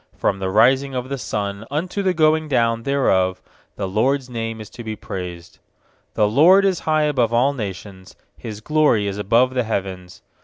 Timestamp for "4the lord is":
6.15-6.79